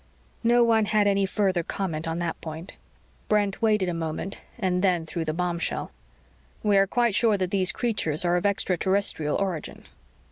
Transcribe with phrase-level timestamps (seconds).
[0.43, 2.73] No one had any further comment on that point.
[3.27, 5.91] Brent waited a moment and then threw the bombshell.
[6.63, 9.83] "We are quite sure that these creatures are of extraterrestrial origin."